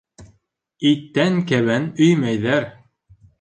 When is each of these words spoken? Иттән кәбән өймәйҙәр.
Иттән 0.91 1.37
кәбән 1.51 1.85
өймәйҙәр. 2.07 2.67